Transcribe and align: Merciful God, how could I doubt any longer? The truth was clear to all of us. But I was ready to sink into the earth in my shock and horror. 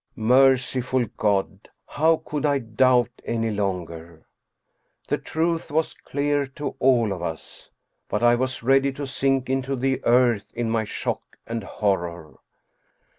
Merciful 0.15 1.05
God, 1.15 1.69
how 1.85 2.17
could 2.25 2.43
I 2.43 2.57
doubt 2.57 3.11
any 3.23 3.51
longer? 3.51 4.25
The 5.07 5.19
truth 5.19 5.69
was 5.69 5.93
clear 5.93 6.47
to 6.47 6.69
all 6.79 7.11
of 7.13 7.21
us. 7.21 7.69
But 8.09 8.23
I 8.23 8.33
was 8.33 8.63
ready 8.63 8.91
to 8.93 9.05
sink 9.05 9.47
into 9.47 9.75
the 9.75 10.03
earth 10.03 10.49
in 10.55 10.71
my 10.71 10.85
shock 10.85 11.37
and 11.45 11.63
horror. 11.63 12.37